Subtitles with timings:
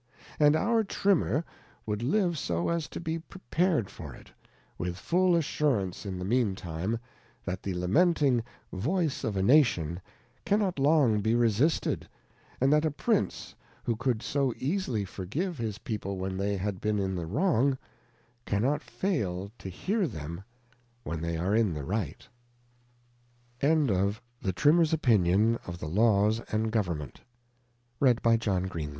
[0.39, 1.45] And our Trimmer
[1.85, 4.31] would live so as to be prepared for it,
[4.79, 6.97] with full assurance in the mean time,
[7.45, 8.43] that the lamenting
[8.73, 10.01] Voice of a Nation
[10.43, 12.09] cannot long be resisted,
[12.59, 13.53] and that a Prince
[13.83, 17.77] who could so easily forgive his People when they had been in the wrong,
[18.43, 20.43] cannot fail to hear jthem
[21.03, 22.27] when they are in the right.
[23.59, 24.83] The of a Trimmer.
[24.83, 27.23] 67 The Trimmer's Opinion concerning the Protestant
[27.93, 28.65] Religion.
[28.73, 28.89] R